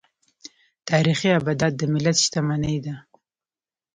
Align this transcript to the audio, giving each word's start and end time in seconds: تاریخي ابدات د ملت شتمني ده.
تاریخي 0.89 1.29
ابدات 1.39 1.73
د 1.77 1.81
ملت 1.93 2.17
شتمني 2.25 2.77
ده. 2.85 2.95